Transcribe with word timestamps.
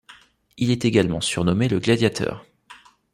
Il 0.57 0.71
est 0.71 0.83
également 0.83 1.21
surnommé 1.21 1.67
le 1.67 1.77
Gladiateur. 1.77 2.43